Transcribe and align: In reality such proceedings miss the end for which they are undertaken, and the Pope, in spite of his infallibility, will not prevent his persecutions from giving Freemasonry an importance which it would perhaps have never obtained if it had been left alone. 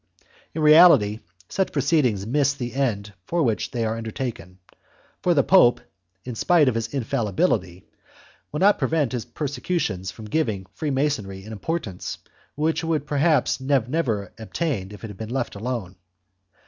In 0.55 0.63
reality 0.63 1.19
such 1.47 1.71
proceedings 1.71 2.25
miss 2.25 2.55
the 2.55 2.73
end 2.73 3.13
for 3.27 3.43
which 3.43 3.69
they 3.69 3.85
are 3.85 3.95
undertaken, 3.95 4.57
and 5.23 5.35
the 5.37 5.43
Pope, 5.43 5.79
in 6.25 6.33
spite 6.33 6.67
of 6.67 6.73
his 6.73 6.87
infallibility, 6.91 7.85
will 8.51 8.61
not 8.61 8.79
prevent 8.79 9.11
his 9.11 9.25
persecutions 9.25 10.09
from 10.09 10.25
giving 10.25 10.65
Freemasonry 10.73 11.43
an 11.43 11.51
importance 11.51 12.17
which 12.55 12.81
it 12.81 12.87
would 12.87 13.05
perhaps 13.05 13.59
have 13.69 13.89
never 13.89 14.33
obtained 14.39 14.91
if 14.91 15.03
it 15.03 15.07
had 15.11 15.17
been 15.17 15.29
left 15.29 15.53
alone. 15.53 15.95